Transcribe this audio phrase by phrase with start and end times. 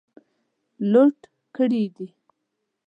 [0.91, 1.19] لوټ
[1.55, 2.07] کړي دي.